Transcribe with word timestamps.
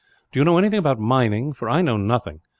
"Do 0.31 0.39
you 0.39 0.43
know 0.45 0.57
anything 0.57 0.79
about 0.79 0.97
mining, 0.99 1.53
for 1.53 1.69
I 1.69 1.83
know 1.83 1.95
nothing? 1.95 2.41